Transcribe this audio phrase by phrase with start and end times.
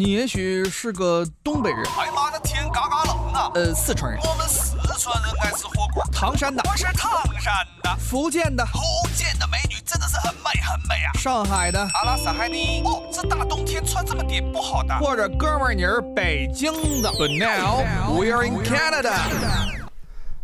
[0.00, 3.50] 你也许是个东北人，哎妈的天嘎嘎冷啊！
[3.54, 6.02] 呃，四川人，我们四川人爱吃火锅。
[6.10, 8.80] 唐山的，我是唐山的，福建的，福
[9.14, 11.12] 建的美女真的是很美很美啊！
[11.18, 12.80] 上海的，阿拉斯海尼。
[12.82, 14.98] 哦，这大冬天穿这么点不好的。
[15.00, 16.72] 或者哥们儿你是北京
[17.02, 17.10] 的。
[17.10, 19.12] But now we are in Canada。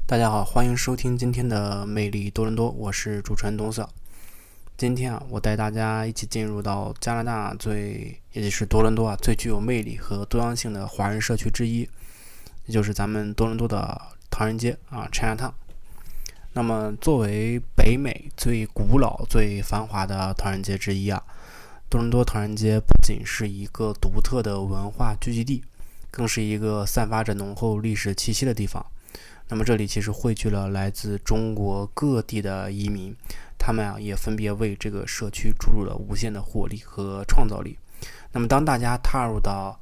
[0.07, 3.89] 大家好，欢迎收听今天的魅力多伦多，我是主持人东色。
[4.77, 11.89] 今天啊，我带大家一起进入到加拿大最，也就是多伦多啊最具有魅力和多样性的华人社区之一，
[12.67, 13.99] 也就是咱们多伦多的
[14.29, 15.53] 唐人街啊 Chinatown。
[16.53, 21.23] 那么，作为北美最古老、最繁华的唐人街之一啊，
[21.89, 25.65] 多伦多唐人街不仅是一个独特的文化聚集地，
[26.11, 28.85] 更是一个散发着浓厚历史气息的地方。
[29.49, 33.15] 那么，这里其实汇聚了来自中国各地的移民。
[33.59, 37.79] 他们啊也分别为这个社区注入了无限的活力和创造力。
[38.33, 39.81] 那么，当大家踏入到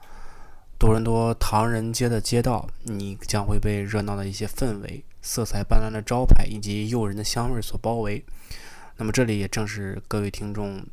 [0.79, 8.25] 多伦多唐人街的街道，你将会被热闹的一些氛围、色彩斑斓的招牌以及诱人的香味所包围。
[8.97, 10.87] 那么，这里也正是各位听众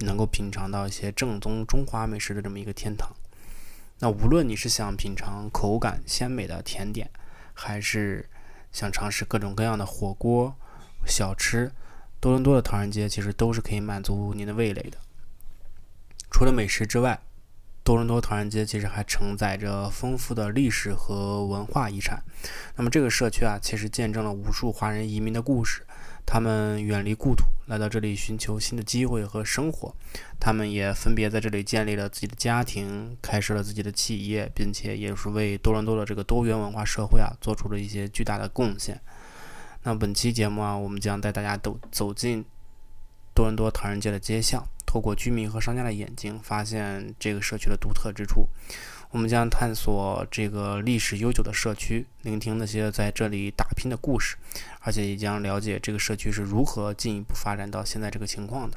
[0.00, 3.10] 能够品尝到一些正宗中华美食的这么一个天堂。
[3.98, 7.10] 那无论你是想品尝口感鲜美的甜点，
[7.56, 8.28] 还是
[8.70, 10.54] 想尝试各种各样的火锅、
[11.06, 11.72] 小吃。
[12.20, 14.98] 多伦多的唐人街其实都是可以满足您的味蕾的。
[16.30, 17.20] 除了美食之外，
[17.82, 22.22] 多伦多唐人街其实还承载着丰富的历史和文化遗产。
[22.74, 25.85] 那么这个社区啊，其实见证了无数华人移民的故事。
[26.26, 29.94] 他们远离故土，来到这里寻求新的机会和生活。
[30.40, 39.00] 他们也分别在这里建立了自己的家庭，开设了自己的企业，并且也是为多伦多的这个多元文化社会啊，做出了一些巨大的贡献。
[39.84, 42.44] 那本期节目啊，我们将带大家走走进
[43.32, 48.48] 多伦多唐人街的街巷，透过居民和商家的眼睛，发现这个社区的独特之处。
[49.10, 54.36] 我们将探索这个历史悠久的社区，聆听那些在这里打拼的故事，
[54.80, 58.76] 而且也将了解这个社区是如何进一步发展到现在这个情况的。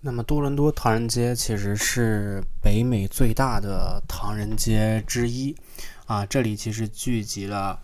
[0.00, 5.56] 那么，多伦多唐人街其实是北美最大的唐人街之一
[6.06, 7.80] 啊，这里其实聚集了。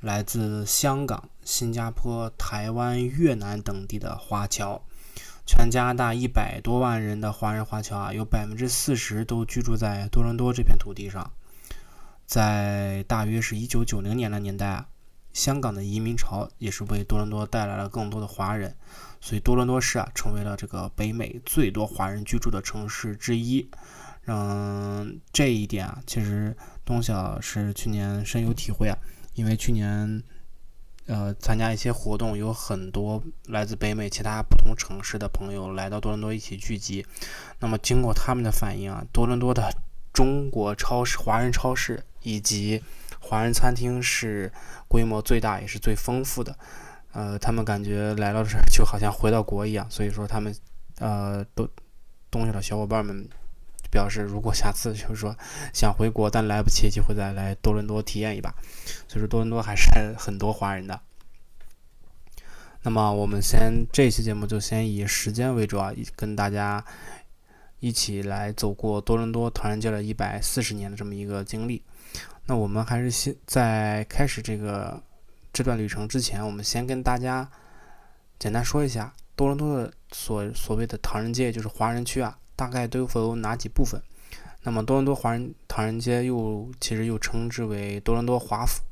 [0.00, 4.78] 来自香港、新加坡、台湾、越南等地的华侨，
[5.46, 11.30] 全加拿大一百多万人的华人华侨啊，有百分之四十都居住在多伦多这片土地上。
[12.26, 14.88] 在大约是一九九零年的年代啊，
[15.34, 18.74] 香港的移民潮也是为多伦多带来了更多的华人，
[19.20, 23.68] 所以多伦多市啊成为了这个北美最多华人居住的城市之一。
[24.26, 26.56] 嗯，这一点啊，其实
[26.86, 28.96] 东晓是去年深有体会啊。
[29.34, 30.22] 因为去年，
[31.06, 37.04] 呃，参加一些活动，有很多来自北美其他不同城市的朋友来到多伦多一起聚集。
[37.58, 39.70] 那么，经过他们的反映啊，多伦多的
[40.12, 42.82] 中国超市、华人超市以及
[43.20, 44.50] 华人餐厅是
[44.88, 46.56] 规模最大也是最丰富的。
[47.12, 49.86] 呃，他们感觉来到这儿就好像回到国一样。
[49.90, 50.54] 所以说，他们
[50.98, 51.68] 呃，都
[52.30, 53.28] 东西的小伙伴们。
[53.94, 55.36] 表示，如果下次就是说
[55.72, 58.52] 想回国但来不及，就会再来多伦多体验一把。
[59.06, 59.88] 所以说多伦多还是
[60.18, 61.00] 很多华人的。
[62.82, 66.84] 那么我们先这期节目就先以时间为主啊，跟大家
[67.78, 71.82] 一起来走过多伦多唐人街的一百四十年的这么一个经历。
[72.46, 75.00] 那我们还是先在开始这个
[75.52, 77.48] 这段旅程之前，我们先跟大家
[78.38, 82.36] 简单说一下多伦多的所所谓的唐人街，就是华人区啊。
[82.56, 84.00] 大概都有哪几部分？
[84.62, 88.82] 那么多伦多华人唐人街又其实又称之为多伦多华府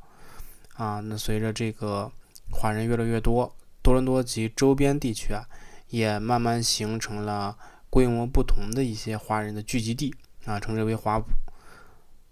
[0.75, 1.01] 啊。
[1.01, 2.11] 那随着这个
[2.51, 5.45] 华人越来越多，多伦多及周边地区啊，
[5.89, 7.57] 也慢慢形成了
[7.89, 10.15] 规模不同的一些华人的聚集地
[10.45, 11.27] 啊，称之为华府。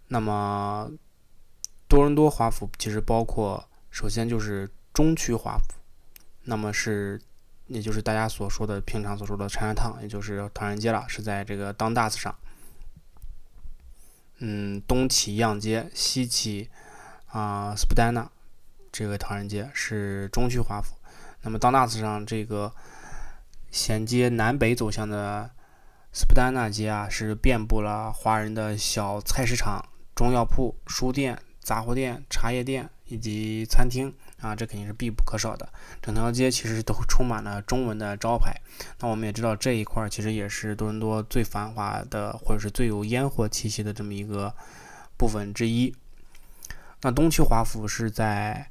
[0.08, 0.90] 那么
[1.88, 5.74] 多伦多华府其实包括，首先就是中区华府，
[6.44, 7.20] 那么是。
[7.70, 12.34] 也就是大家所说的平常所说的长安堂，也就是唐人街了，是在这个当大 s 上。
[14.38, 16.69] 嗯，东起样街，西起
[17.26, 18.28] 啊斯普丹纳，
[18.90, 20.96] 这个唐人街是中区华府。
[21.43, 22.75] 那么当大 s 上这个
[23.70, 25.49] 衔接南北走向的
[26.12, 29.81] 斯普丹纳街啊，是遍布了华人的小菜市场、
[30.17, 34.12] 中药铺、书店、杂货店、茶叶店以及餐厅。
[34.40, 35.69] 啊，这肯定是必不可少的。
[36.00, 38.54] 整条街其实都充满了中文的招牌。
[38.98, 44.54] 那我们也知道这一块其实也是多伦多最繁华的，或者是最有烟火气息的这么一个
[45.16, 45.94] 部分之一。
[47.02, 48.70] 那东区华府是在，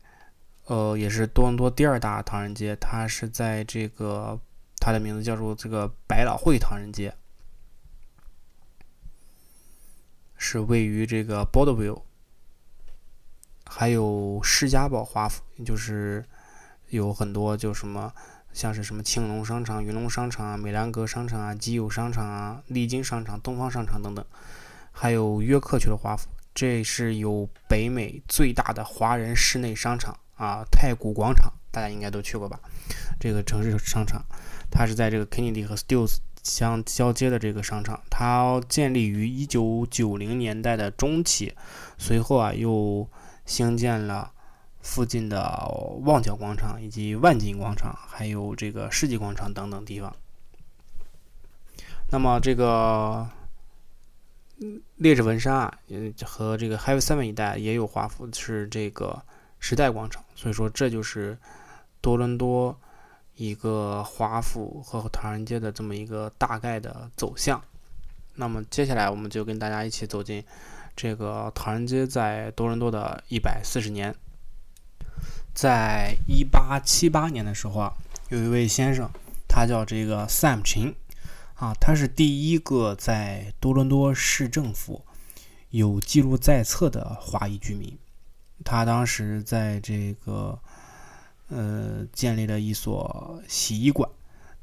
[0.65, 4.39] 呃，也是多伦多第二大唐人街，它是在这个，
[4.79, 7.13] 它的名字叫做这个百老汇唐人街。
[10.41, 12.01] 是位于这个 b o d e v i l l
[13.71, 16.25] 还有施家堡华府，就是
[16.89, 18.11] 有很多就什么
[18.51, 24.25] 像是什么青龙商场、云龙商场啊、美兰阁商场啊、基友商场啊、丽晶商场、东方商场等等，
[24.91, 32.59] 还有约克区的华府，这是有北美最大的华人室内商场啊，太古广场，大家应该都去过吧？
[33.19, 34.25] 这个城市商场，
[34.71, 41.53] 它是在这个 Kennedy 和 Stills 相交接的这个商场，它建立于一九九零年代的中期，
[41.99, 43.07] 随后啊又
[43.49, 44.31] 兴建了
[44.79, 45.67] 附近的
[46.03, 50.15] 旺角广场以及万锦广场，还有这个世纪广场等等地方。
[52.11, 53.27] 那么这个
[54.95, 59.21] 烈日文山啊，嗯，和这个 Highway Seven 一带也有华府，是这个
[59.59, 61.37] 时代广场，所以说这就是
[61.99, 62.79] 多伦多。
[63.35, 67.63] 一个华府和唐人街的这么一个大概的走向，
[68.35, 70.43] 那么接下来我们就跟大家一起走进
[71.01, 74.13] 这个唐人街在多伦多的一百四十年。
[75.53, 77.93] 在一八七八年的时候啊，
[78.27, 79.09] 有一位先生，
[79.47, 80.93] 他叫这个 Sam 秦
[81.55, 85.05] 啊，他是第一个在多伦多市政府
[85.69, 87.97] 有记录在册的华裔居民，
[88.65, 90.59] 他当时在这个。
[91.51, 94.07] 呃，建立了一所洗衣馆。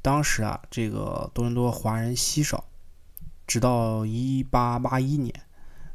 [0.01, 2.63] 当时啊，这个多伦多华人稀少，
[3.45, 5.33] 直到一八八一年，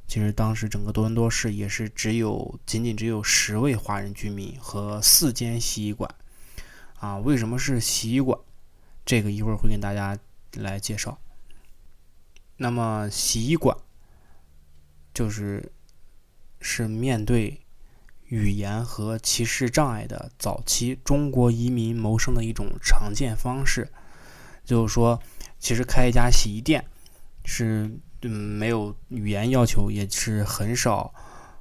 [0.06, 6.14] 其实当时整个多伦多市也是只有仅仅只有十位华人居民和四间洗衣馆。
[6.98, 8.38] 啊，为什么是洗衣馆？
[9.04, 10.18] 这个一会儿会跟大家
[10.54, 11.18] 来介绍。
[12.56, 13.76] 那么洗衣馆
[15.12, 15.72] 就是
[16.60, 17.58] 是面对。
[18.32, 23.92] 语言和歧视障碍的早期中国移民谋生的一种常见方式，
[24.64, 25.20] 就是说，
[25.58, 26.82] 其实开一家洗衣店
[27.44, 27.90] 是
[28.22, 31.12] 嗯没有语言要求，也是很少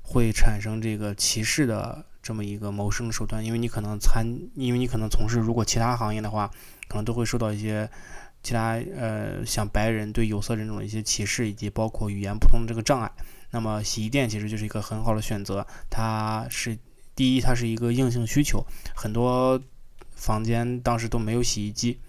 [0.01, 4.25] 会产生这个歧视的这么一个谋生手段，因为你可能参，
[4.55, 6.49] 因为你可能从事如果其他行业的话，
[6.87, 7.89] 可能都会受到一些
[8.43, 13.11] 其他呃像白人对有色人种的一些歧视，以及包括语言不通的这个障碍。
[13.51, 16.77] 那么洗衣店其实就是一个很好的选择，它是
[17.15, 18.65] 第一，它是一个硬性需求，
[18.95, 19.61] 很多
[20.15, 21.99] 房间当时都没有洗衣机，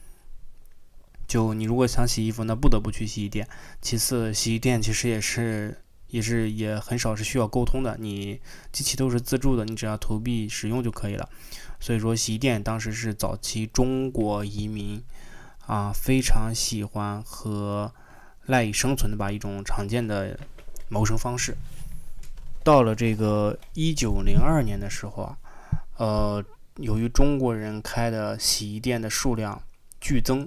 [1.32, 3.48] 就你如果想洗衣服，那不得不去洗衣店。
[3.80, 8.38] 其次，洗衣店其实也是也是也很少是需要沟通的，你
[8.70, 11.26] 机器都是自助的，你只要投币使用就可以了。
[11.80, 15.02] 所以说，洗衣店当时是早期中国移民
[15.64, 17.90] 啊非常喜欢和
[18.44, 20.38] 赖以生存的吧一种常见的。
[20.88, 21.56] 谋生方式，
[22.62, 25.38] 到了这个一九零二年的时候啊，
[25.96, 26.44] 呃，
[26.76, 29.62] 由于中国人开的洗衣店的数量
[30.02, 30.46] 剧增，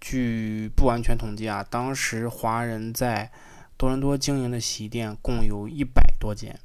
[0.00, 3.30] 据不完全统计啊，当时华人在
[3.76, 6.58] 多伦多经营的洗衣店共有一百多间。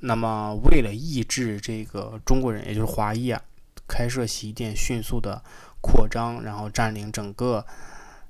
[0.00, 3.42] 那么，为了抑制这个中国人，也就是华裔啊，
[3.88, 5.42] 开设洗衣店迅速的
[5.80, 7.64] 扩张，然后占领整个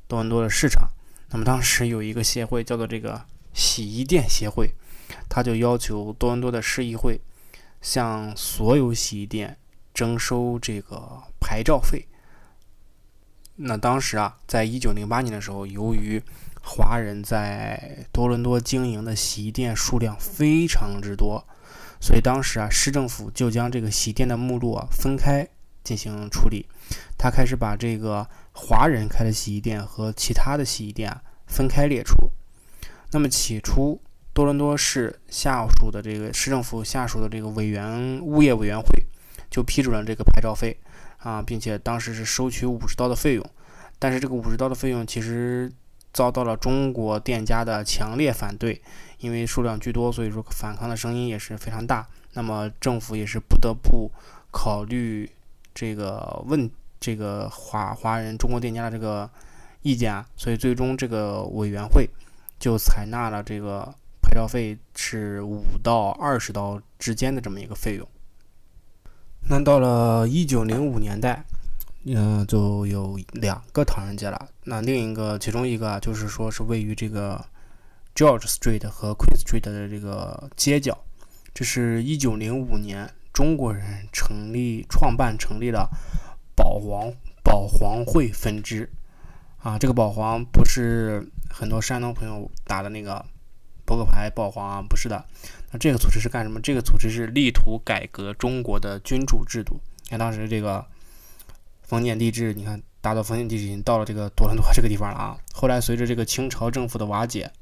[0.06, 0.88] 多伦多的市场，
[1.30, 3.26] 那么当时有一个协会叫做这个。
[3.54, 4.74] 洗衣店协会，
[5.28, 7.20] 他就要求多伦多的市议会
[7.82, 9.58] 向所有洗衣店
[9.92, 12.08] 征收这个牌照费。
[13.56, 16.20] 那当时啊，在一九零八年的时候，由于
[16.62, 21.44] 华人在多伦多经营的洗衣店数量非常之多，
[22.00, 25.46] 所以当时啊，市政府就将这个洗衣店的目录啊分开
[25.84, 26.66] 进行处理。
[27.18, 32.16] 他开始把这个华人开的洗衣店和其他的洗衣店啊分开列出。
[33.12, 34.00] 那么起初，
[34.32, 38.86] 多伦多市下属的这个市政府下属的这个委员物业委员会
[39.50, 40.76] 就批准了这个牌照费
[41.22, 43.44] 啊，并且当时是收取五十刀的费用。
[43.98, 45.70] 但是这个五十刀的费用其实
[46.12, 48.80] 遭到了中国店家的强烈反对，
[49.18, 52.06] 因为数量居多，所以说反抗的声音也是非常大。
[52.32, 54.10] 那么政府也是不得不
[54.50, 55.30] 考虑
[55.74, 59.30] 这个问这个华华人中国店家的这个
[59.82, 62.08] 意见啊，所以最终这个委员会。
[62.62, 68.06] 就采纳了这个牌照费是五到二十刀之间的这么一个费用。
[69.48, 71.44] 那到了一九零五年代，
[72.04, 74.48] 嗯，就有两个唐人街了。
[74.64, 77.44] 那另一个，其中一个啊就是说是位于这个
[78.14, 80.96] George Street 和 Queen Street 的这个街角。
[81.54, 85.88] 这是一九零五年中国人成立、创办、成立的
[86.54, 88.90] 保皇保皇会分支。
[89.58, 91.26] 啊，这个保皇不是。
[91.54, 93.22] 很多山东朋友打的那个
[93.92, 95.22] 扑克牌保皇啊，不是的。
[95.70, 96.58] 那这个组织是干什么？
[96.62, 99.78] 这个组织是力图改革中国的君主制度。
[100.04, 100.86] 你看当时这个
[101.82, 105.36] 封建帝制，你看达到封建帝制已经到了这个多伦多 这个地方了啊。
[105.52, 107.52] 后来随着这个清朝政府的瓦解，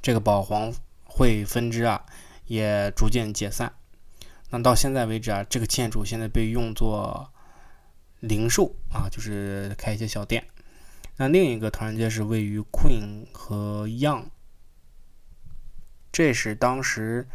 [0.00, 0.72] 这个保皇
[1.04, 2.04] 会分支啊
[2.46, 3.72] 也逐渐解散。
[4.50, 7.30] 那到现在为止啊，这个建筑现在被用作
[8.18, 10.44] 零售啊，就是开一些小店。
[11.18, 14.24] 那另一个唐人街是位于 Queen 和 Young，
[16.12, 17.26] 这是当时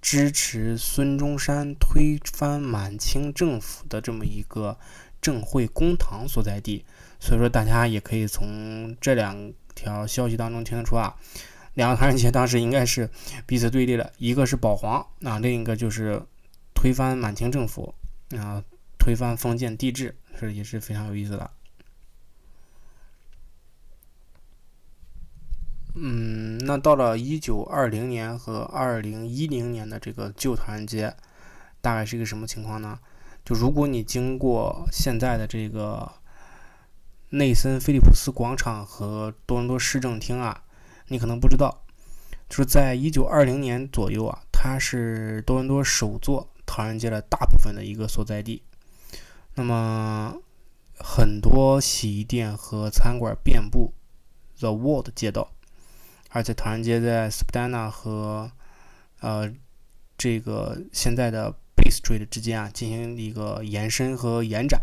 [0.00, 4.78] 支持孙中山推翻满清政府的这么一个
[5.20, 6.84] 正会公堂所在地。
[7.18, 11.14] 所以说，大家也可以从这两条消息当中听得出啊，
[11.74, 13.10] 两个唐人街当时应该是
[13.44, 16.22] 彼此对立的，一个是保皇啊，另一个就是
[16.74, 17.94] 推翻满清政府
[18.38, 18.64] 啊，
[18.98, 21.50] 推翻封建帝制，是也是非常有意思的。
[25.94, 31.14] 嗯，那到了一九二零年和二零一零年的这个旧唐人街，
[31.80, 32.98] 大概是一个什么情况呢？
[33.44, 36.10] 就如果你经过现在的这个
[37.30, 40.62] 内森菲利普斯广场和多伦多市政厅啊，
[41.08, 41.82] 你可能不知道，
[42.48, 48.62] 就是在一九二零年左右啊，它是多伦多首座唐人街的大部分的一个所在地。
[49.54, 50.36] 那么
[50.98, 53.92] 很多洗衣店和餐馆遍布
[54.58, 55.50] The Wall 的街道。
[56.32, 58.50] 而且唐人街在 Spadina 和
[59.18, 59.52] 呃
[60.16, 64.80] 这个现在的 Bay Street 之间啊进行一个延伸和延展。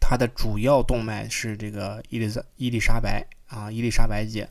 [0.00, 4.48] 它的主要动脉是这个伊丽莎伊丽莎白啊伊丽莎白街。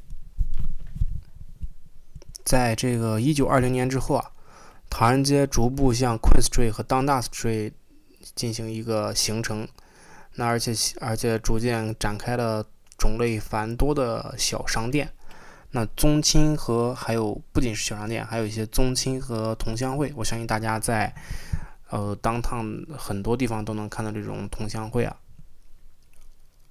[2.45, 4.31] 在这个1920年之后啊，
[4.89, 7.73] 唐人街逐步向 Queen Street 和 Dundas Street
[8.35, 9.67] 进行一个形成，
[10.35, 10.71] 那而且
[11.01, 12.65] 而且逐渐展开了。
[12.97, 15.13] 种类繁多的小商店，
[15.71, 20.11] 那宗亲和还有不仅是小商店，还有一些宗亲和同乡会。
[20.15, 21.13] 我相信大家在
[21.89, 22.65] 呃当趟
[22.97, 25.15] 很多地方都能看到这种同乡会啊，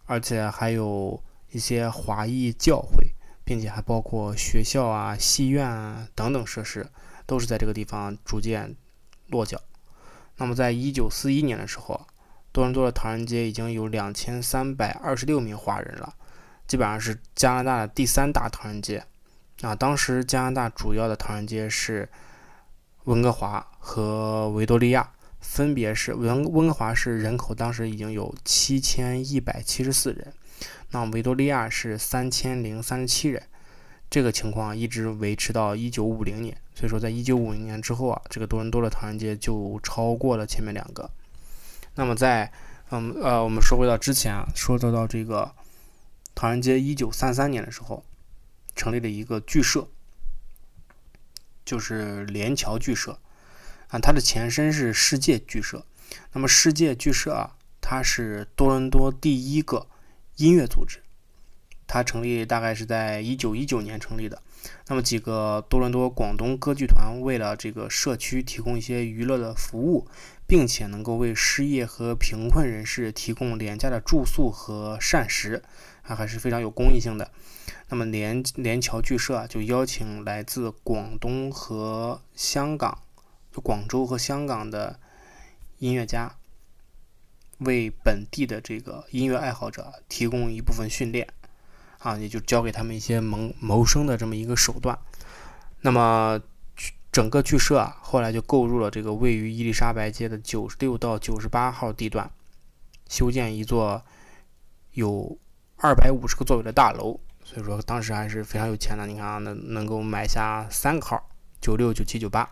[0.06, 3.06] 而且还有一些华裔教会，
[3.44, 6.90] 并且还包括学校啊、戏院啊等等设施，
[7.24, 8.74] 都是在这个地方逐渐
[9.28, 9.60] 落脚。
[10.36, 12.04] 那么，在一九四一年的时候。
[12.56, 16.14] 多伦多的唐人街已经有两千三百二十六名华人了，
[16.66, 19.04] 基本上是加拿大的第三大唐人街。
[19.60, 22.08] 啊，当时加拿大主要的唐人街是
[23.04, 25.06] 温哥华和维多利亚，
[25.38, 30.32] 分别是温温哥华是人口当时已经有七千一百七十四人，
[30.92, 33.42] 那维多利亚是三千零三十七人。
[34.08, 41.10] 这个情况一直维持到一九五零年，所以说在一九五零年之后啊，这个多伦多的唐人街就超过了前面两个。
[41.96, 42.52] 那么在，
[42.90, 45.54] 嗯呃，我们说回到之前啊，说到到这个
[46.34, 48.04] 唐人街，一九三三年的时候，
[48.74, 49.88] 成立了一个剧社，
[51.64, 53.18] 就是联桥剧社
[53.88, 55.86] 啊，它的前身是世界剧社。
[56.32, 59.88] 那么世界剧社啊，它是多伦多第一个
[60.36, 61.02] 音乐组织，
[61.86, 64.42] 它成立大概是在一九一九年成立的。
[64.88, 70.06] 那么几个多伦多广东歌剧团为了这个社区提供一些娱乐的服务。
[70.46, 75.62] 并且能够为失业和贫困人士提供廉价的住宿和膳食，
[76.02, 77.30] 啊，还是非常有公益性的。
[77.88, 82.98] 那么联联侨剧社啊，就邀请来自广东和香港，
[83.52, 85.00] 就广州和香港的
[85.78, 86.36] 音乐家，
[87.58, 91.26] 为本地的这个音乐爱好者提供一部分训练，
[91.98, 94.96] 啊，也就教给他们一些谋谋生的这么一个手段。
[95.80, 96.40] 那么。
[97.16, 102.30] 整个剧社啊，后来就购入了这个位于伊丽莎白街的九十六到九十八号地段，
[103.08, 104.04] 修建一座
[104.92, 105.38] 有
[105.78, 107.18] 二百五十个座位的大楼。
[107.42, 109.06] 所以说当时还是非常有钱的。
[109.06, 111.26] 你看啊，能能够买下三个号，
[111.58, 112.46] 九六、九七、九八。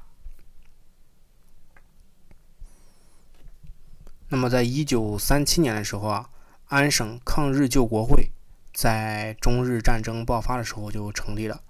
[4.30, 6.30] 那么在一九三七年的时候啊，
[6.68, 8.30] 安省抗日救国会
[8.72, 11.60] 在中日战争爆发的时候就成立了。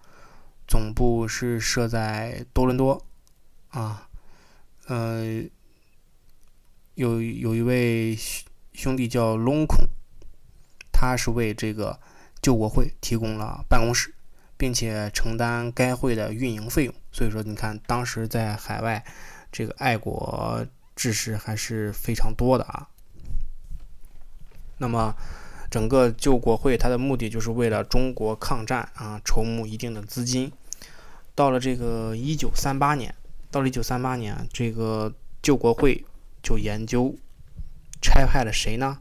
[0.66, 3.06] 总部是设在多伦多，
[3.68, 4.08] 啊，
[4.86, 5.42] 呃，
[6.94, 8.18] 有有一位
[8.72, 9.86] 兄弟叫龙孔，
[10.92, 12.00] 他是为这个
[12.40, 14.14] 救国会提供了办公室，
[14.56, 16.94] 并且承担该会的运营费用。
[17.12, 19.04] 所以说，你看当时在海外，
[19.52, 20.66] 这个爱国
[20.96, 22.88] 志士还是非常多的啊。
[24.78, 25.14] 那么。
[25.74, 30.52] 整个救国会，它的目的就是为了中国抗战啊筹募一定的资金。
[31.34, 33.12] 到了这个一九三八年，
[33.50, 35.12] 到了一九三八年，这个
[35.42, 36.04] 救国会
[36.44, 37.12] 就研究
[38.00, 38.98] 差派了谁呢？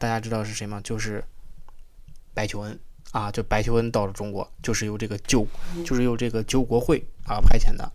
[0.00, 0.80] 大家知道是谁吗？
[0.82, 1.22] 就是
[2.34, 2.76] 白求恩
[3.12, 5.46] 啊，就白求恩到了中国，就是由这个救，
[5.86, 7.88] 就是由这个救国会啊派遣的。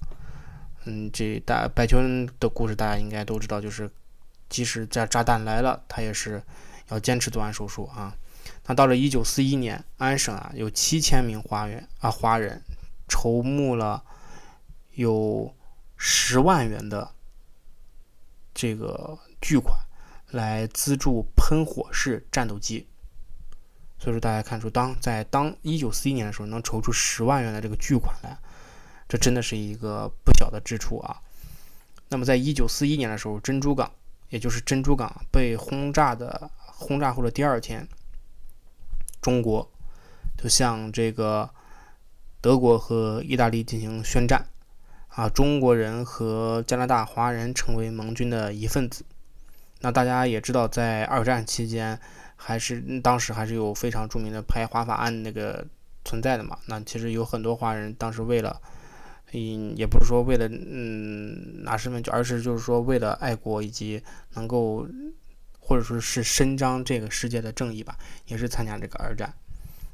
[0.85, 3.91] 嗯，这大白求恩的故事大家应该都知道，就是
[4.47, 6.41] 即使这炸弹来了，他也是。
[6.89, 8.15] 要坚持做完手术啊！
[8.65, 12.61] 那到了一九四一年，安省啊有七千名华人啊华人
[13.07, 14.03] 筹募了
[14.93, 15.53] 有
[15.97, 17.11] 十万元的
[18.53, 19.77] 这个巨款
[20.31, 22.87] 来资助喷火式战斗机。
[23.97, 28.37] 所以说，大家看出，当在当一九四一年的时候，能筹出十万元的这个巨款来，
[29.09, 31.21] 这真的是一个不小的支出啊。
[32.07, 33.91] 那么，在一九四一年的时候，珍珠港，
[34.29, 37.87] 也就是珍珠港被轰炸的轰炸后的第二天，
[39.21, 39.69] 中国
[40.37, 41.49] 就向这个
[42.41, 44.47] 德国和意大利进行宣战，
[45.09, 49.03] 啊，中国人和加拿大华人成为盟军的一份子。
[49.81, 51.99] 那大家也知道，在二战期间。
[52.41, 55.67] 还是当时还是有非常著名的排华法案那个
[56.05, 56.57] 存在的嘛？
[56.67, 58.61] 那其实有很多华人当时为了，
[59.33, 64.01] 嗯，也不是说为了嗯拿身份，就而是就是说为了爱国以及
[64.35, 64.87] 能够
[65.69, 67.95] 或者说是伸张这个世界的正义吧，
[68.25, 69.31] 也是参加这个二战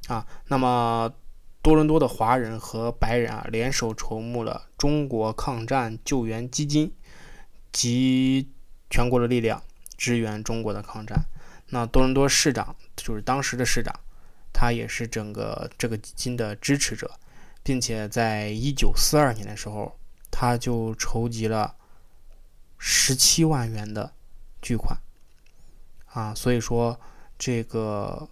[0.07, 0.25] 啊。
[0.47, 1.13] 那么
[1.61, 6.93] 多伦多的华人和白人啊联手筹募了中国抗战救援基金，
[7.73, 8.49] 集
[8.89, 9.61] 全国的力量
[9.97, 11.25] 支援中国的抗战。
[11.67, 13.93] 那多伦多市长就是当时的市长，
[14.53, 17.11] 他也是整个这个基金的支持者，
[17.63, 19.99] 并且在一九四二年的时候，
[20.31, 21.75] 他就筹集了
[22.77, 24.13] 十七万元的
[24.61, 24.97] 巨款，
[26.15, 26.97] 啊，所以说
[27.37, 28.27] 这个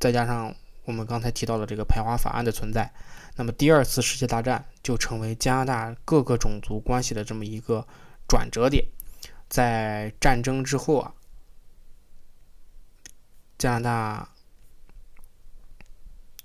[0.00, 2.90] 再加上我们刚才提到的这个排华法案的存在，
[3.36, 7.86] 那么第二次世界大战就成为加拿大各个种族关系的这么一个
[8.26, 8.86] 转折点，
[9.50, 11.14] 在战争之后啊。
[13.56, 14.28] 加拿大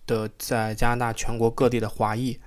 [0.06, 2.40] 的在加拿大全国各地的华裔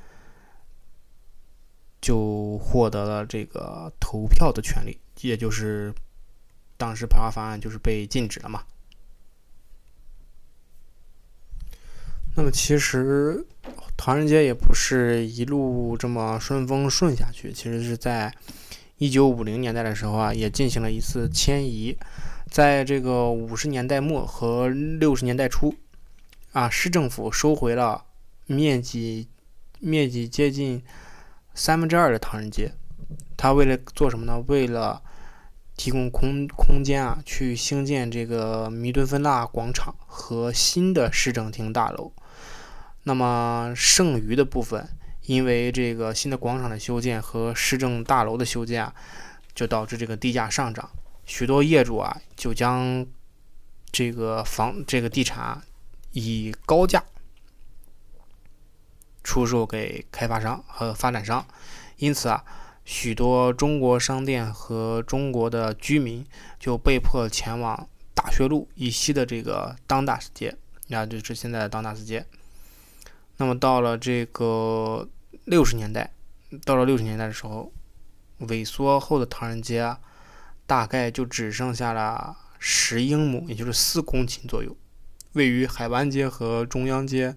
[2.00, 5.92] 就获得了这个投票的权利，也就是
[6.82, 8.64] 当时排华法案就是被禁止了嘛。
[12.34, 13.46] 那么其实
[13.96, 18.34] 唐人街也不是一路这么顺风顺下去，其实是在
[18.98, 21.96] 一九五零年代的时候啊，也进行了一次迁移。
[22.50, 25.72] 在这个五十年代末和六十年代初，
[26.50, 28.04] 啊，市政府收回了
[28.46, 29.28] 面积
[29.78, 30.82] 面积接近
[31.54, 32.72] 三分之二的唐人街。
[33.36, 34.42] 他为了做什么呢？
[34.48, 35.00] 为了
[35.76, 42.12] 提供空空间啊，去兴建这个弥敦芬纳广场和新的市政厅大楼。
[43.04, 44.88] 那么剩余的部分，
[45.22, 48.94] 因为这个新的广场的修建和市政大楼的修建啊，
[49.54, 50.88] 就导致这个地价上涨。
[51.24, 53.06] 许多业主啊，就将
[53.90, 55.62] 这个房、这个地产
[56.12, 57.02] 以高价
[59.24, 61.44] 出售给开发商和发展商，
[61.96, 62.44] 因此啊，
[62.84, 66.24] 许多中国商店和中国的居民
[66.58, 70.56] 就被迫前往大学路以西的这个当大世街，
[70.88, 72.24] 那就是现在的当大世街。
[73.36, 75.08] 那么到了这个
[75.44, 76.12] 六十年代，
[76.64, 77.72] 到了六十年代的时候，
[78.40, 79.98] 萎缩后的唐人街啊。
[80.64, 84.74] 大概就只剩下了十英亩，也就是四公顷左右，
[85.32, 87.36] 位于海湾街和中央街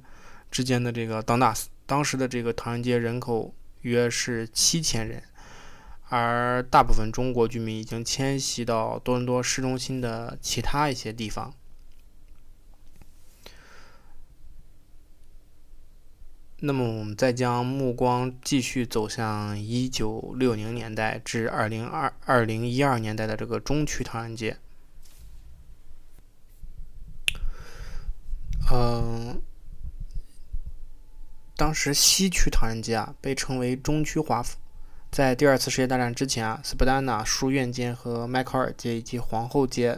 [0.51, 1.67] 之间的这个当大寺。
[1.86, 5.21] 当时的这个唐人街人口约是七千人，
[6.10, 11.54] 而大部分中国居民已经迁徙到多伦多市中心的其他一些地方。
[16.60, 24.58] 那么，我们再将目光继续走向一九六零年代至二零二二零一二年代的这个中区唐人街。
[28.72, 29.41] 嗯，
[31.56, 34.58] 当时西区唐人街啊，被称为中区华府。
[35.15, 39.97] 在第二次世界大战之前啊，斯普丹纳书院街和迈克尔街以及皇后街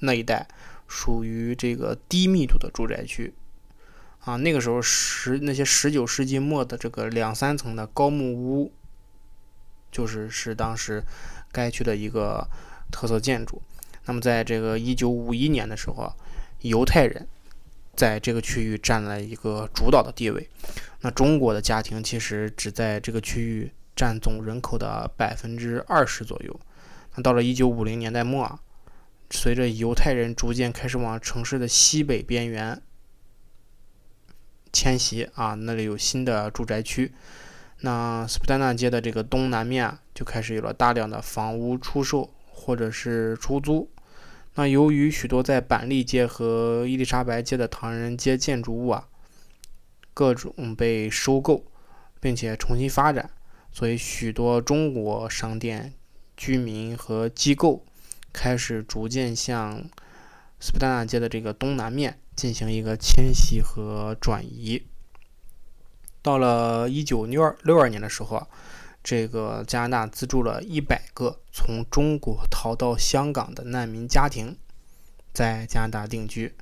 [0.00, 0.46] 那一带
[0.86, 3.32] 属于这个低密度的住宅区。
[4.18, 8.70] 啊，那个时候十那些十九世纪末的这个两三层的高木屋，
[9.90, 11.02] 就是是当时
[11.50, 12.46] 该区的一个
[12.90, 13.62] 特色建筑。
[14.04, 16.12] 那么，在这个一九五一年的时候，
[16.60, 17.26] 犹太人
[17.96, 20.46] 在这个区域占了一个主导的地位。
[21.00, 26.60] 那中国的家庭其实只在这个区域占总人口的百分之二十左右。
[27.14, 28.60] 那到了一九五零年代末啊，
[29.30, 32.80] 随着犹太人逐渐开始往城市的西北边缘。
[34.72, 37.12] 迁徙啊，那里有新的住宅区。
[37.80, 43.90] 那斯普丹纳街的这个东南面就开始有了大量的房屋出售或者是出租。
[44.54, 49.08] 那由于许多在板栗街和伊丽莎白街的唐人街建筑物啊，
[50.14, 51.64] 各种被收购
[52.20, 53.30] 并且重新发展，
[53.72, 55.94] 所以许多中国商店、
[56.36, 57.84] 居民和机构
[58.32, 59.82] 开始逐渐向
[60.60, 64.86] 斯普丹纳街的这个东南面进行一个迁徙和转移。
[66.20, 68.46] 到了一九六二六二年的时候啊，
[69.02, 74.56] 这个加拿大资助了一百个从中国逃到香港的难民家庭，
[75.32, 76.54] 在加拿大定居。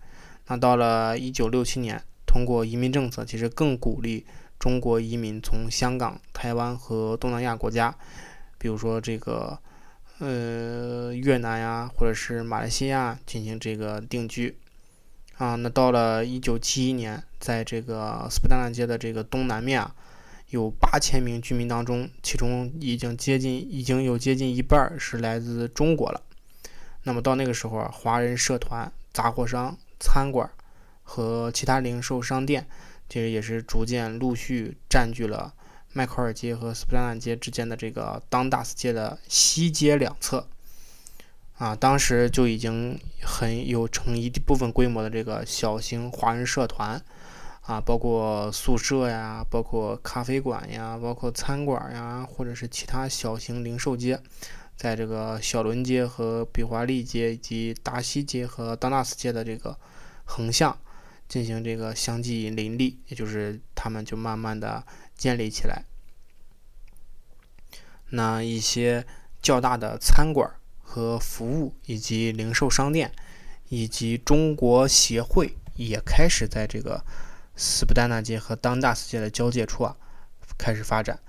[0.47, 4.25] 那到了一九六七年，通过移民政策，其实更鼓励
[4.61, 7.93] 中国移民从香港、台湾和东南亚国家，
[8.59, 9.59] 比如说这个
[10.19, 14.57] 呃越南呀，或者是马来西亚进行这个定居。
[15.39, 19.95] 啊，那到了一九七一年，在这个斯普达纳街的这个东南面啊，
[20.51, 26.21] 有八千名居民当中，其中已经接近已经有接近一半是来自中国了。
[27.05, 30.51] 那么到那个时候啊，华人社团、杂货商、餐馆
[31.03, 32.69] 和其他零售商店，
[33.11, 35.53] 其实也是逐渐陆续占据了
[35.93, 40.49] 迈克尔街和斯普兰纳街之间的这个当大斯街的西街两侧。
[41.59, 46.99] 啊，当时就已经很有成一部分规模的这个小型华人社团，
[47.61, 54.19] 啊，包括宿舍呀，包括咖啡馆呀，包括餐馆呀，或者是其他小型零售街，
[54.75, 59.77] 在这个小伦街和比华利街以及达西街和当纳斯街的这个
[60.25, 60.79] 横向
[61.31, 64.85] 进行这个相继林立，也就是他们就慢慢的
[65.17, 65.85] 建立起来。
[68.11, 69.07] 那一些
[69.41, 70.51] 较大的餐馆。
[70.93, 73.13] 和服务以及零售商店，
[73.69, 77.05] 以及中国协会也开始在这个
[77.55, 79.97] 斯普丹纳街和当大斯街的交界处啊
[80.59, 81.21] 开始发展。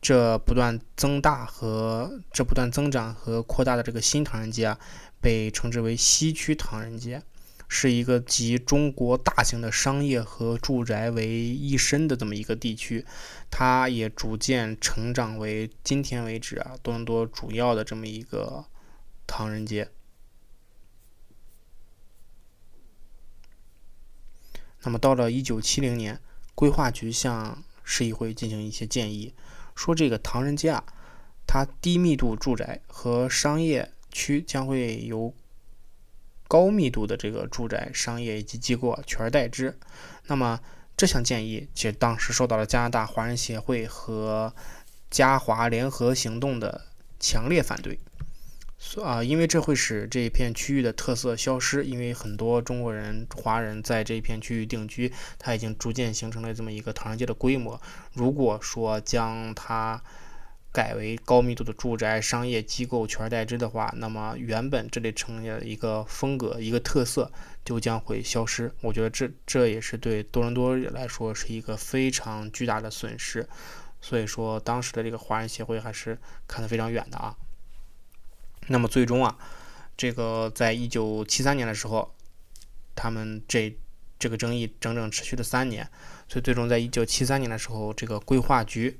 [0.00, 4.78] 这不断增大和这不断增长和扩大的这个新唐人街啊，
[5.20, 7.22] 被称之为西区唐人街。
[7.74, 13.06] 是一个集中国大型的商业和住宅为一身的这么一个地区，
[13.50, 18.66] 它也逐渐成长为今天为止啊多伦多主要的这么一个
[19.26, 19.88] 唐人街。
[24.82, 26.20] 那么到了一九七零年，
[26.54, 29.32] 规划局向市议会进行一些建议，
[29.74, 30.84] 说这个唐人街啊，
[31.46, 35.32] 它低密度住宅和商业区将会由
[36.52, 39.74] 高密度的这个住宅、商业以及机构取而代之。
[40.26, 40.60] 那么
[40.94, 44.54] 这项建议其实当时受到了加拿大华人协会和
[45.10, 46.82] 加华联合行动的
[47.18, 47.98] 强烈反对。
[49.02, 51.86] 啊，因为这会使这一片区域的特色消失。
[51.86, 57.80] 因为很多中国人、华人在这一片区域定居，它已经逐渐形成了这么一个唐人街的规模。
[58.12, 60.02] 如果说将它
[60.72, 67.30] 改为高密度的住宅、商业机构取而代之的话，那么原本这里呈现的一个风格、一个特色
[67.62, 68.72] 就将会消失。
[68.80, 73.46] 我觉得这这也是对多伦多来说是一个非常巨大的损失。
[74.00, 77.36] 所以说，当时的这个华人协会还是看得非常远的啊。
[78.68, 79.36] 那么最终啊，
[79.96, 82.14] 这个在一九七三年的时候，
[82.96, 83.76] 他们这
[84.18, 85.88] 这个争议整整持续了三年，
[86.26, 88.98] 所以最终在一九七三年的时候，这个规划局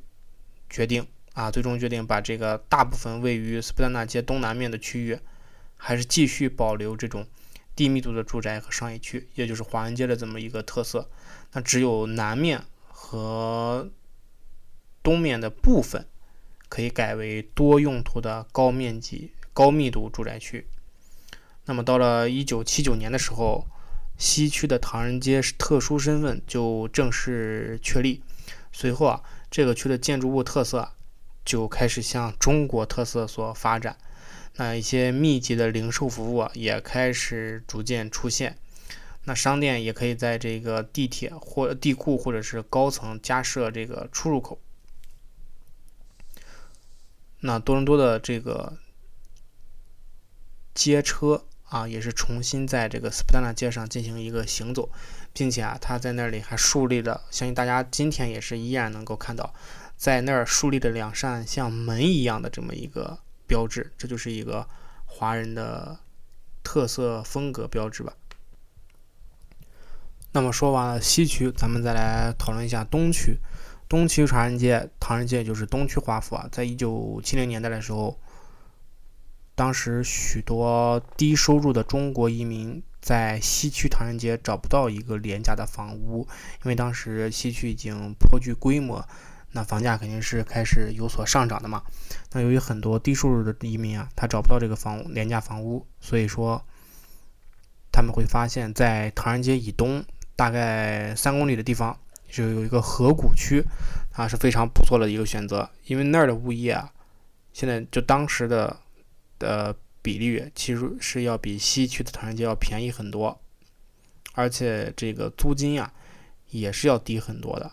[0.68, 1.06] 决定。
[1.34, 5.18] 啊，最终决定把这个大部分位于斯普丹纳街东南面的区域，
[5.78, 7.26] 还是继续保留这种
[7.74, 11.08] 低密度的住宅和商业区，也就是华人街的这么一个特色。
[11.52, 13.90] 那只有南面和
[15.02, 16.06] 东面的部分
[16.68, 20.66] 可以改为多用途的高面积、高密度住宅区。
[21.64, 23.66] 那么到了一九七九年的时候，
[24.18, 28.22] 西区的唐人街特殊身份就正式确立。
[28.70, 30.92] 随后啊，这个区的建筑物特色。
[31.44, 33.96] 就开始向中国特色所发展，
[34.57, 38.57] 那一些密集的零售服务也开始逐渐出现，
[39.24, 44.59] 那商店也可以在这个地铁或地库或者是高层加设这个出入口。
[47.40, 48.74] 那多伦多的这个
[50.74, 54.90] 街车啊也是重新在这个斯普达纳街上进行一个行走，
[55.33, 59.52] 并且啊他在那里还树立了，相信大家今天也是依然能够看到。
[60.02, 64.68] 在那儿树立着两扇像门一样的这么一个标志，这就是一个
[65.06, 65.96] 华人的
[66.64, 68.12] 特色风格标志吧。
[70.32, 73.38] 那么说完了西区，咱们再来讨论一下东区。
[73.88, 76.48] 东区唐人街，唐人街就是东区华府啊。
[76.50, 78.18] 在一九七零年代的时候，
[79.54, 86.26] 当时许多低收入的中国移民在西区唐人街找不到一个廉价的房屋，
[86.64, 89.06] 因为当时西区已经颇具规模。
[89.52, 91.82] 那房价肯定是开始有所上涨的嘛。
[92.32, 96.64] 那由于很多低收入的移民啊，他找不到这个房屋廉价房屋，所以说
[97.92, 101.98] 他们会发现，在唐人街以东大概三公里的地方，
[102.30, 103.62] 就有一个河谷区
[104.12, 105.68] 啊，是非常不错的一个选择。
[105.84, 106.90] 因为那儿的物业啊，
[107.52, 108.74] 现在就当时的
[109.38, 113.38] 的比率，其实是要比西区的唐人街要便宜很多
[114.34, 115.92] 而且这个租金啊
[116.48, 117.70] 也是要低很多的。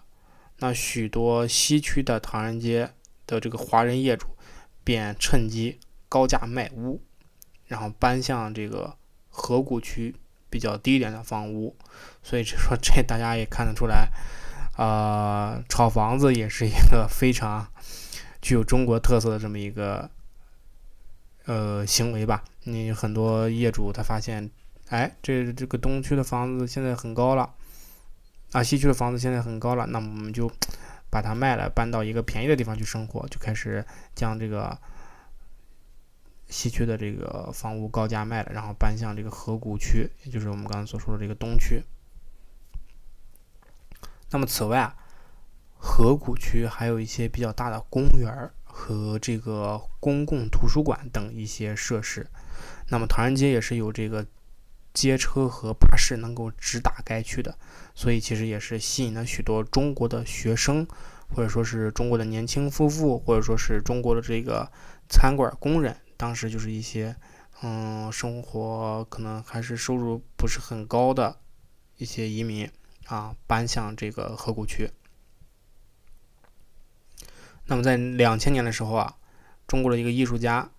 [0.60, 2.92] 那许多西区的唐人街
[3.26, 4.28] 的这个华人业主
[4.84, 7.02] 便趁机高价卖屋，
[7.68, 8.96] 然后搬向这个
[9.30, 10.16] 河谷区
[10.50, 11.76] 比较低廉的房屋。
[12.22, 14.10] 所以就说这大家也看得出来，
[14.76, 17.72] 啊，炒房子也是一个非常
[18.42, 20.10] 具有中国特色的这么一个
[21.46, 22.44] 呃行为吧。
[22.64, 24.52] 你很多业主他发现，
[24.90, 27.54] 哎，这这个东区的房子现在很高了。
[28.52, 30.52] 啊，西区的房子现在很高了，那么我们就
[31.12, 33.86] 把它卖了，搬到一个便宜的地方去生活，就开始
[34.16, 34.76] 将这个
[36.48, 41.84] 西区的这个房屋高价卖了，然后搬向这个河谷区，也就是我们刚才所说的这个东区。
[44.32, 44.96] 那么此外啊，
[45.78, 52.26] 河谷区还有一些比较大的公园和这个公共图书馆等一些设施。
[52.88, 54.26] 那么唐人街也是有这个。
[55.00, 57.58] 街车和巴士能够直达该区的，
[57.96, 60.86] 所以其实也是吸引了许多中国的学生，
[61.30, 64.70] 或者说是中国的年轻夫妇，或者说是中国的这个
[65.08, 65.96] 餐馆工人。
[66.18, 67.16] 当时就是一些，
[67.62, 71.40] 嗯，生活可能还是收入不是很高的
[71.96, 72.70] 一些移民
[73.06, 74.92] 啊，搬向这个河谷区。
[77.68, 79.16] 那么在两千年的时候啊，
[79.66, 80.70] 中国的一个艺术家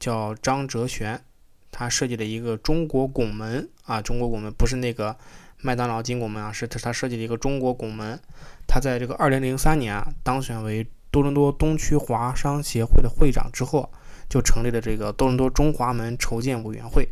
[0.00, 1.24] 叫张哲玄。
[1.72, 5.16] 他设计了一个中国拱门啊，中国拱门不是那个
[5.62, 8.20] 麦当劳金拱门啊，是他他设计的一个中国拱门。
[8.68, 13.90] 他在这个二零零三年啊当选为多伦多东区华商协会的会长之后，
[14.28, 17.08] 就成立了这个多伦多中华门筹建委员会。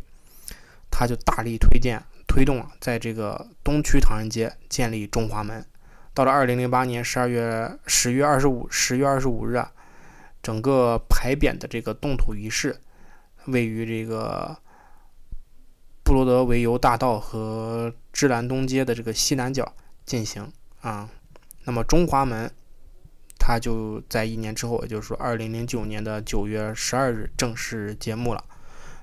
[0.91, 5.65] 他就大力推荐推动啊，在这个东区唐人街建立中华门。
[6.13, 9.71] 到了二零零八年十二月十月二十五十月二十五日啊，
[10.43, 12.79] 整个牌匾的这个动土仪式。
[13.47, 14.57] 位于这个
[16.03, 19.73] 布罗德维尤大道和芝兰东街的这个西南角
[20.05, 20.51] 进行
[20.81, 21.09] 啊，
[21.63, 22.51] 那么中华门，
[23.39, 28.43] 它就在一年之后，也就是说二零零九年的九月十二日正式揭幕了。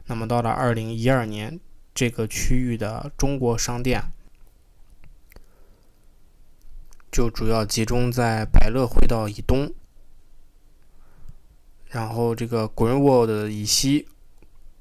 [0.06, 1.58] 那么到了二零一二年，
[1.94, 4.02] 这个区域的中国商店
[7.10, 9.72] 就主要集中在百乐汇道以东，
[11.86, 14.06] 然后这个 Greenwood 以西。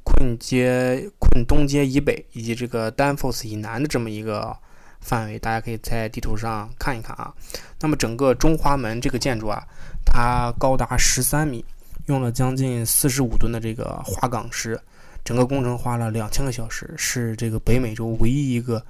[0.08, 4.56] 困街、困东街以北以及这个 Danforth 以南的这么一个
[5.02, 7.34] 范围，大家可以在地图上看一看啊。
[7.82, 9.62] 那么整个中华门这个建筑啊，
[10.06, 11.66] 它高达十三米，
[12.06, 14.80] 用了将近四十五吨的这个花岗石，
[15.26, 18.82] 整个工程花了两千个小时，是这个北美洲唯一一个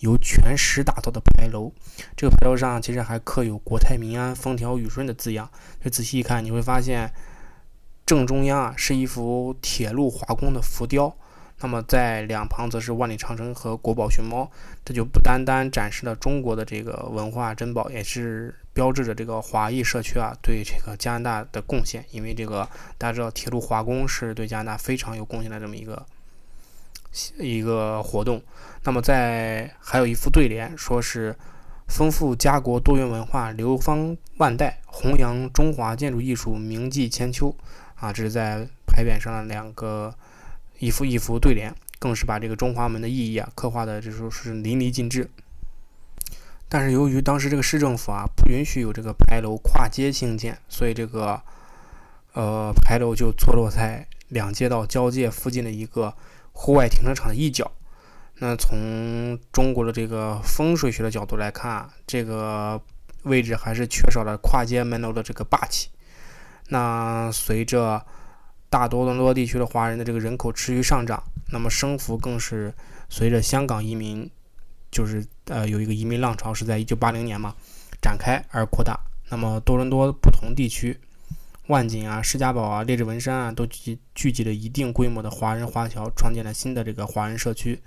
[0.00, 1.70] 由全石打造的牌楼。
[2.16, 5.48] 这个牌楼上其实还刻有“国泰民安，风调雨顺”的字样。
[5.84, 7.08] 就仔细一看，你会发现。
[8.06, 11.16] 正中央啊是一幅铁路华工的浮雕，
[11.60, 14.50] 那么在两旁则是万里长城和国宝熊猫，
[14.84, 22.04] 这就不单单展示了中国的这个文化珍宝，也是标志着这个华裔社区啊对这个加拿大的贡献。
[22.10, 26.04] 因为这个大家知道，铁路华工是对加拿大非常有贡献的这么一个
[27.38, 28.42] 一个活动。
[28.82, 31.34] 那么在还有一副对联，说是
[31.88, 37.56] 丰富家国多元文化，流芳万代，弘扬中华建筑艺术，铭记千秋。
[37.96, 40.14] 啊，这是在牌匾上的两个
[40.78, 45.30] 一幅一幅对联，更是把这个中华门的意义啊刻画的，就说是淋漓尽致。
[46.68, 51.40] 但是由于当时这个市政府啊不允许有这个牌楼跨街兴建，所以这个
[52.32, 56.14] 呃牌楼就坐落在两街道交界附近的一个
[56.52, 57.70] 户外停车场的一角。
[58.38, 62.82] 那从中国的这个风水学的角度来看，这个
[63.22, 65.88] 位置还是缺少了跨街门楼的这个霸气。
[66.68, 68.04] 那随着
[68.70, 71.22] 大多伦多地区的华人的这个人口持续上涨，
[71.52, 72.72] 那么升幅更是
[73.08, 74.28] 随着香港移民，
[74.90, 77.54] 就是呃有一个移民浪潮是在一九八零年嘛
[78.00, 78.98] 展开而扩大。
[79.28, 80.98] 那么多伦多不同地区，
[81.66, 87.78] 万锦啊、施家堡啊、列治文山啊，都聚聚集了一定规模的华人华侨，创建了新的这个华人社区。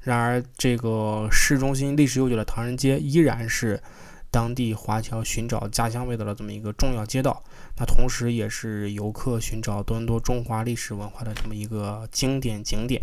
[0.00, 3.82] 然而，这个市中心历史悠久的唐人街依然是。
[4.30, 7.42] 当地华侨寻找家乡味道的这么一个重要街道，
[7.76, 13.02] 那同时也是游客寻找多伦多中华历史文化的这么一个经典景点。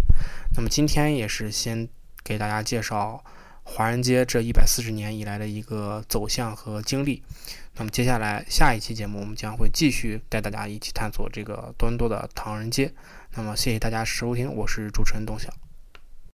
[0.56, 1.88] 那么今天也是先
[2.24, 3.24] 给大家介绍
[3.64, 7.24] 华人街这一百四十年以来的一个走向和经历。
[7.78, 12.94] 那么接下来下一期节目，我们将会继续带大家一起探索这个多伦多的唐人街。
[13.34, 15.50] 那么谢谢大家收听，我是主持人董晓。